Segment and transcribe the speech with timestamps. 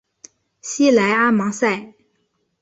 [0.63, 1.93] 西莱阿芒塞。